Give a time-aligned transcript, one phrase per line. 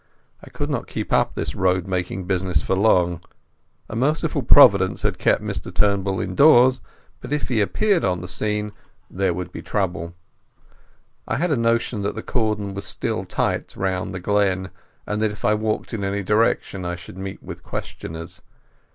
[0.43, 3.21] I could not keep up this roadmaking business for long.
[3.87, 6.81] A merciful Providence had kept Mr Turnbull indoors,
[7.19, 8.71] but if he appeared on the scene
[9.11, 10.15] there would be trouble.
[11.27, 14.71] I had a notion that the cordon was still tight round the glen,
[15.05, 18.41] and that if I walked in any direction I should meet with questioners.